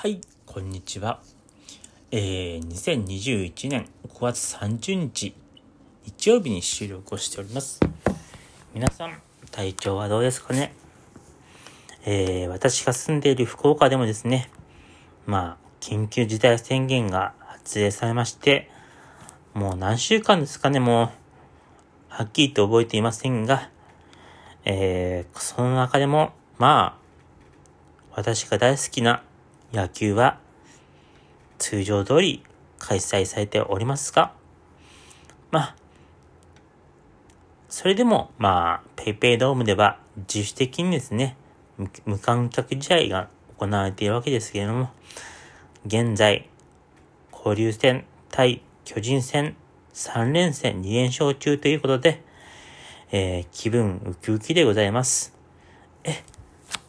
[0.00, 1.20] はい、こんにちは。
[2.12, 5.34] えー、2021年5月30日、
[6.04, 7.80] 日曜日に収録をしております。
[8.72, 9.20] 皆さん、
[9.50, 10.72] 体調はどうですかね？
[12.06, 14.50] えー、私が住んでいる福岡でもですね、
[15.26, 18.70] まあ、緊急事態宣言が発令されまして、
[19.52, 21.10] もう何週間ですかね、もう、
[22.08, 23.68] はっきりと覚えていませんが、
[24.64, 29.24] えー、その中でも、まあ、私が大好きな
[29.72, 30.38] 野球は
[31.58, 32.42] 通常通り
[32.78, 34.32] 開催されておりますが、
[35.50, 35.76] まあ、
[37.68, 41.36] それでも、まあ、ペイペイドームでは自主的にですね、
[42.06, 43.28] 無観客試合が
[43.58, 44.90] 行われているわけですけれども、
[45.86, 46.48] 現在、
[47.32, 49.54] 交流戦対巨人戦
[49.94, 52.22] 3連戦2連勝中ということで、
[53.10, 55.34] えー、気分ウキウキでございます。
[56.04, 56.22] え、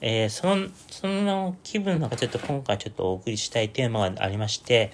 [0.00, 4.92] えー、その、その気分の中ちょっと今回ちょっとお送りしたいテーマがありまして、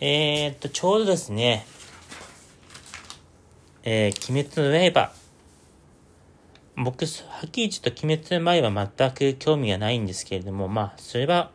[0.00, 1.66] えー、っと、ちょうどですね、
[3.84, 5.12] えー、鬼滅の刃。
[6.76, 11.50] 僕、はっきりちょっと鬼滅の刃は全く興味がないんですけれども、まあ、それは、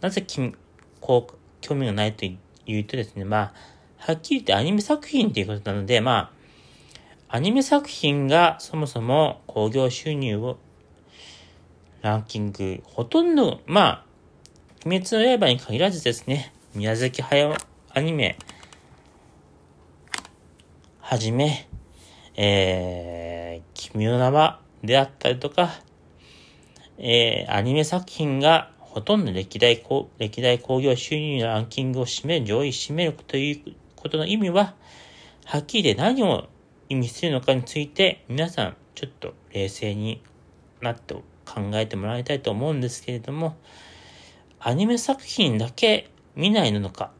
[0.00, 0.52] なぜき、
[1.00, 2.36] こう、興味がないとい
[2.78, 3.52] うとですね、まあ、
[3.98, 6.32] はっきり言ってアニメ作品ということなので、ま
[7.28, 10.58] あ、アニメ作品がそもそも興行収入を
[12.02, 14.04] ランキング、ほとんど、まあ、
[14.84, 17.56] 鬼滅の刃に限らずですね、宮崎駿
[17.94, 18.36] アニメ、
[20.98, 21.68] はじめ、
[22.34, 25.70] えー、君の名はであったりとか、
[26.98, 29.80] えー、アニメ作品がほとんど歴代、
[30.18, 34.74] 歴代興行収入のランキングを占める、上位占めるということの意味は、
[35.44, 36.48] はっきりで何を
[36.88, 40.20] 意味するのかについて、皆さん、ちょっと冷静に
[40.80, 41.14] なって
[41.52, 43.56] 考えてもらいたいと思うんですけれども、
[44.60, 47.10] アニメ作品だけ見ないのか、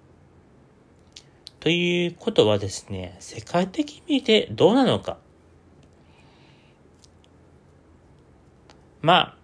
[1.60, 5.18] ということはですね、世界的に見てどうなのか？
[9.00, 9.36] まあ、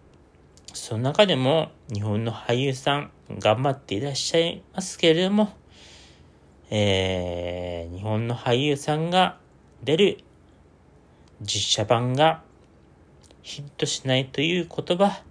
[0.73, 5.53] その中でも日本の俳優さん頑張っていらっしゃいますけれども、
[6.71, 9.39] えー、日本の俳優さんが
[9.83, 10.19] 出る
[11.43, 12.43] 実写版が
[13.43, 15.23] ヒットしないという言葉、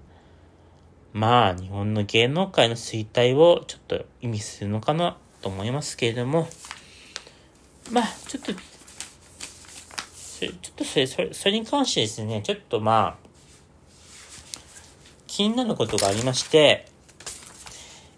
[1.13, 6.47] まあ、日本の芸能界の衰退をちょっと意味するのかなと思いますけれども、
[7.91, 8.59] まあ、ちょっと、ちょ
[10.49, 13.27] っとそれ、それ、それに関してですね、ちょっとまあ、
[15.27, 16.87] 気になることがありまして、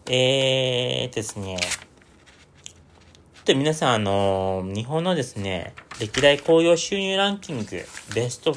[0.08, 7.86] えーですね、ちょっと皆さん、あの、日本のですね、歴代興行収入ランキング、
[8.16, 8.54] ベスト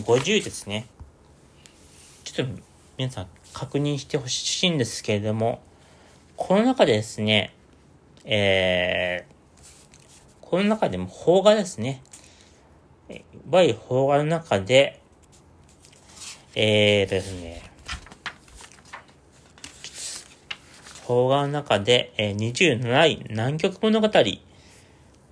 [0.00, 0.86] 50ですね。
[2.24, 2.62] ちょっと
[2.98, 5.62] 皆さん確認してほしいんですけれども、
[6.36, 7.54] この中でですね、
[8.24, 9.34] えー、
[10.40, 12.02] この中でも邦画ですね。
[13.08, 15.00] いわゆる邦画の中で、
[16.56, 17.62] えーとですね、
[21.06, 24.08] 邦画の中で、えー、27位、南極物語、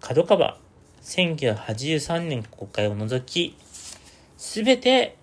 [0.01, 0.59] 角川、
[1.03, 3.57] 1983年公開を除き、
[4.45, 5.17] すべて、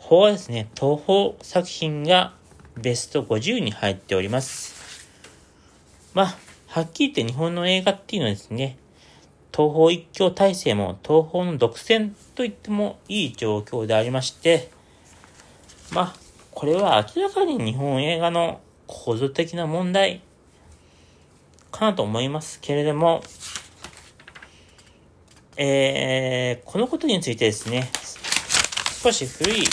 [0.00, 2.32] 邦画ですね、東宝作品が
[2.74, 5.06] ベスト50に入っております。
[6.14, 6.38] まあ、
[6.68, 8.78] はっきり言って日本の映画っていうのはですね、
[9.52, 14.70] 東宝一強体制も東宝の独占と言ってもいい状況でありまして、
[15.92, 16.16] まあ、
[16.52, 20.22] これは明らかに日本映画の構造的な問題
[21.70, 23.22] かなと思いますけれども、
[25.60, 27.90] えー、このことについてですね、
[29.02, 29.64] 少し古い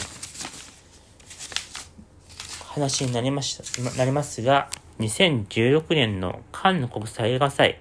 [2.63, 7.79] 話になりました、なりますが、2016年のカンヌ国際映画祭、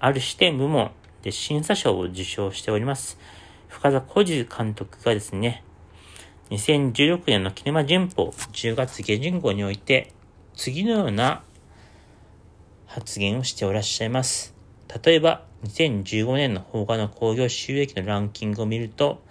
[0.00, 0.90] ある視点部門
[1.22, 3.18] で審査賞を受賞しております。
[3.68, 5.64] 深田浩二監督がですね、
[6.50, 10.12] 2016年のキネマ旬報10月下旬号において、
[10.54, 11.42] 次のような
[12.84, 14.54] 発言をしておらっしゃいます。
[15.02, 19.22] 例えば、2015年の邦画の興行収益のランキングを見ると、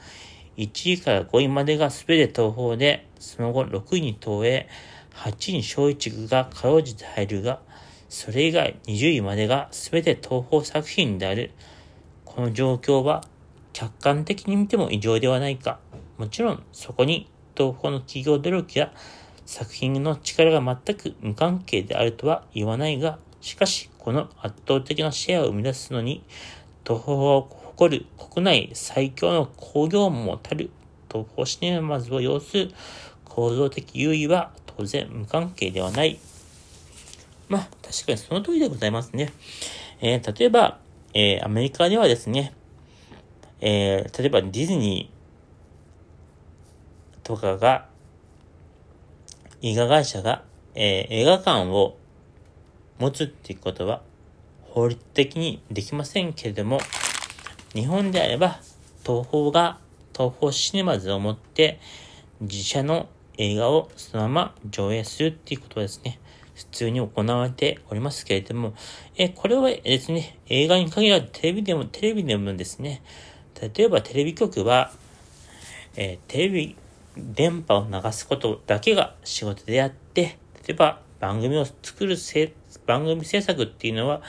[0.58, 4.68] 1位から5位までが全て東宝で、その後6位に東映、
[5.16, 7.62] 8位に小一宮がかろうじて入るが、
[8.10, 11.52] それ以外20位までが全て東宝作品である。
[12.26, 13.24] この状況は
[13.74, 15.80] 客観的に見ても異常ではないか。
[16.18, 18.94] もちろんそこに東宝の企業努力や
[19.46, 26.24] 作品の力が全く無関係であるとは言わないが、しかしこの圧倒的なシェアを生み出すのに、
[26.84, 27.48] 東宝を
[27.78, 30.72] 誇る国内最強の工業もたる
[31.12, 32.72] 東宝シネマズを要する
[33.24, 36.18] 構造的優位は当然無関係ではない。
[37.50, 39.32] まあ、確かにその通りでございますね。
[40.02, 40.80] えー、例えば、
[41.14, 42.56] えー、アメリカではですね、
[43.62, 47.86] えー、例えばディズニーとかが、
[49.62, 52.00] 映画会社が、えー、映画館を
[53.00, 54.02] 持つっていうことは
[54.70, 56.80] 法律的にできませんけれども、
[57.74, 58.60] 日本であれば、
[59.04, 59.80] 東宝が、
[60.14, 61.80] 東宝シネマズを持って、
[62.42, 66.20] 自社の映画をそのまま上映するっていうことはですね。
[66.56, 68.74] 普通に行われておりますけれども、
[69.16, 73.02] え、これはですね、映画に限らずテレビでも、テレビでもですね、
[73.76, 74.92] 例えばテレビ局は、
[75.96, 76.76] えー、テレビ、
[77.16, 80.38] 電波を流すことだけが仕事であって、
[80.68, 82.54] 例えば番組を作るせ、
[82.90, 84.24] 番組制作っていうのは、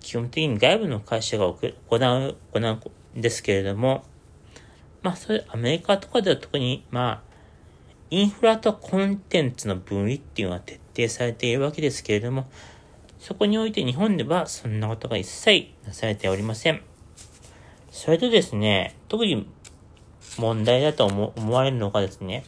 [0.00, 4.02] 基本的に外部の会社が行う、行うんですけれども、
[5.02, 7.22] まあ、それ、アメリカとかでは特に、まあ、
[8.08, 12.48] インフラとコンテンツの分離っていうのは徹底されているわけですけれども、
[13.18, 16.80] そこにおいて日本ではそんなことが一切なされておりません。
[17.90, 19.46] それとですね、特に
[20.38, 22.44] 問題だと思われるのがですね、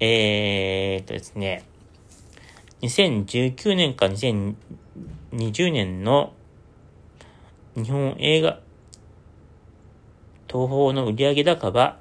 [0.00, 1.64] えー、とですね、
[2.82, 6.32] 2019年から2020年の
[7.74, 8.60] 日本映画、
[10.46, 11.98] 東宝の売上高は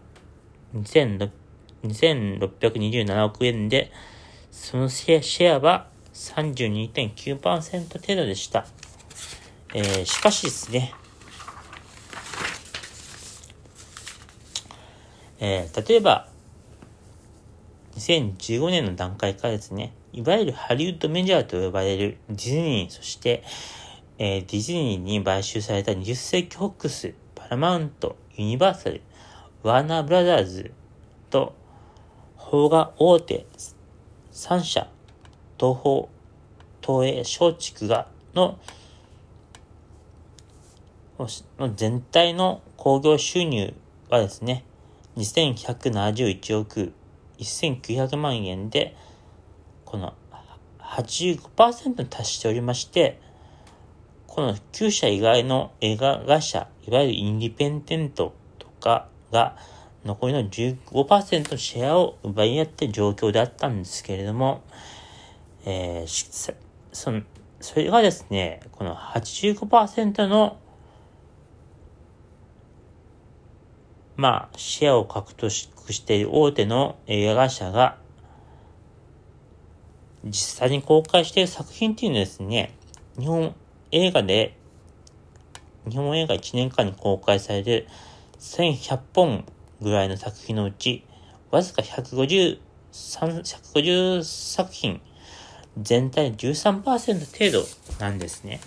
[0.76, 3.92] 2627億円で、
[4.52, 8.68] そのシェアは32.9%程度でした。
[9.74, 10.94] えー、しかしですね、
[15.40, 16.30] えー、例えば、
[17.98, 23.44] 2015年の段階からですね、いわゆるハリウッドメジャーと呼ばれるディズニー、そして、
[24.20, 29.02] えー、ディズニーに買収された20世紀フォックス、パラマウント、ユニバーサル、
[29.64, 30.72] ワーナーブラザーズ
[31.32, 31.56] と、
[32.38, 33.48] 邦画大手
[34.32, 34.88] 3社、
[35.60, 36.10] 東方、
[36.82, 38.60] 東映、松竹が、の、
[41.58, 43.74] の全体の興行収入
[44.10, 44.64] はですね、
[45.18, 46.94] 2171億
[47.44, 48.96] 1900万円で、
[49.86, 50.14] この
[50.80, 53.20] 85%に達しておりまして、
[54.28, 59.58] この9社以外の映画会社、いわゆるインディペンデントとかが、
[60.06, 64.64] 残りの15%のシェアを奪い合って状況であったんですけれども、
[65.66, 66.54] えー、
[66.94, 67.24] その、
[67.60, 70.58] それがですね、この85%の
[74.18, 77.98] まあ、シェアを獲得している大手の映画会社が、
[80.26, 82.74] 実際に公開している作品っていうのはですね、
[83.20, 83.56] 日本
[83.92, 84.58] 映画で、
[85.88, 87.88] 日本映画1年間に公開される
[88.40, 89.46] 1100本
[89.82, 91.06] ぐらいの作品のうち、
[91.52, 92.60] わずか153、
[92.92, 95.00] 150作品、
[95.80, 97.68] 全体の13%程度
[98.00, 98.62] なんですね。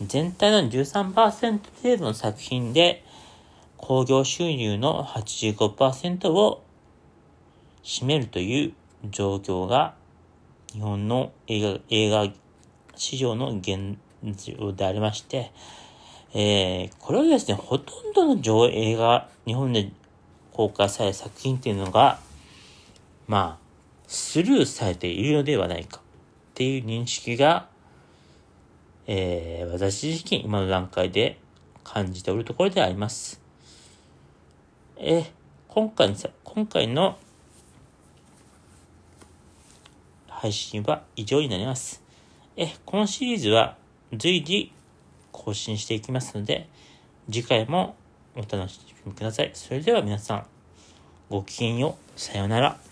[0.00, 3.04] 全体の13%程度の作品で、
[3.82, 6.62] 興行収入の85%を
[7.82, 9.94] 占めるという状況が
[10.72, 12.32] 日本の映画、映画
[12.94, 15.50] 市場の現状でありまして、
[16.32, 19.90] えー、これはですね、ほとんどの上映が日本で
[20.52, 22.20] 公開される作品っていうのが、
[23.26, 23.62] まあ、
[24.06, 26.00] スルーされているのではないかっ
[26.54, 27.66] ていう認識が、
[29.08, 31.40] えー、私自身今の段階で
[31.82, 33.41] 感じておるところであります。
[35.04, 35.32] え
[35.66, 37.18] 今回の、今回の
[40.28, 42.00] 配信は以上になります。
[42.56, 43.76] えこのシリーズは
[44.12, 44.70] 随時
[45.32, 46.68] 更新していきますので、
[47.28, 47.96] 次回も
[48.36, 49.50] お楽しみください。
[49.54, 50.46] それでは皆さん、
[51.28, 52.20] ごきげんよう。
[52.20, 52.91] さようなら。